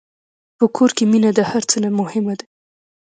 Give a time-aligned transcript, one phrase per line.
[0.57, 2.45] په کور کې مینه د هر څه نه مهمه ده.